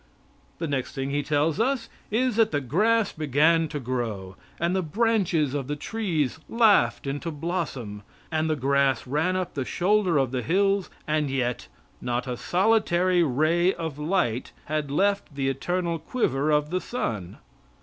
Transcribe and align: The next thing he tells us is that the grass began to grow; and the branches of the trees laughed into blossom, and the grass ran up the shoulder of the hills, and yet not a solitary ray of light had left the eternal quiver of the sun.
The 0.57 0.67
next 0.67 0.93
thing 0.93 1.11
he 1.11 1.21
tells 1.21 1.59
us 1.59 1.87
is 2.09 2.35
that 2.37 2.49
the 2.49 2.59
grass 2.59 3.13
began 3.13 3.67
to 3.67 3.79
grow; 3.79 4.35
and 4.59 4.75
the 4.75 4.81
branches 4.81 5.53
of 5.53 5.67
the 5.67 5.75
trees 5.75 6.39
laughed 6.49 7.05
into 7.05 7.29
blossom, 7.29 8.01
and 8.31 8.49
the 8.49 8.55
grass 8.55 9.05
ran 9.05 9.35
up 9.35 9.53
the 9.53 9.63
shoulder 9.63 10.17
of 10.17 10.31
the 10.31 10.41
hills, 10.41 10.89
and 11.05 11.29
yet 11.29 11.67
not 12.01 12.25
a 12.25 12.35
solitary 12.35 13.21
ray 13.21 13.75
of 13.75 13.99
light 13.99 14.51
had 14.65 14.89
left 14.89 15.35
the 15.35 15.49
eternal 15.49 15.99
quiver 15.99 16.49
of 16.49 16.71
the 16.71 16.81
sun. 16.81 17.37